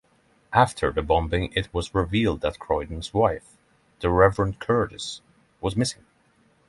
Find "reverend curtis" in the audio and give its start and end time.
4.09-5.21